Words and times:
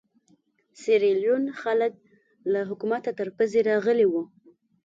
سیریلیون 0.81 1.43
خلک 1.61 1.93
له 2.51 2.61
حکومته 2.69 3.11
تر 3.19 3.27
پزې 3.37 3.59
راغلي 3.69 4.07
وو. 4.09 4.23